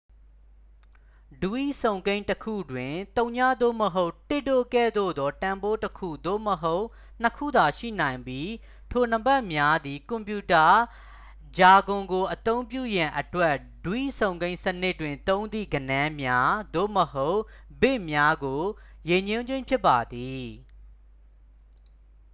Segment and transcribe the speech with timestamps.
[1.41, 3.17] ဒွိစုံကိန်းတစ်ခုတွင် 0
[3.61, 6.85] သို့မဟုတ် 1 တို့ကဲ့သို့သော တန်ဖိုးတစ်ခု သို့မဟုတ်
[7.21, 8.49] နှစ်ခုသာ ရှိနိုင်ပြီး
[8.91, 10.67] ထိုနံပါတ်များသည် ကွန်ပြူတာ
[11.57, 17.39] ဂျာဂွန်ကိုအသုံးပြုရန်အတွက် ဒွိစုံကိန်းစနစ်တွင် သုံးသည့်ဂဏန်းများ သို့မဟုတ်
[17.81, 18.61] ဘစ်များကို
[19.09, 20.45] ရည်ညွှန်းခြင်းဖြစ်ပါသည်